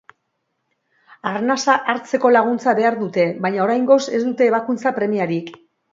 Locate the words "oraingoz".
3.67-4.03